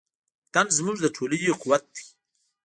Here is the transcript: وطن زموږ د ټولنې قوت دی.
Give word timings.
وطن 0.47 0.67
زموږ 0.77 0.97
د 1.01 1.05
ټولنې 1.15 1.51
قوت 1.61 1.83
دی. 1.95 2.05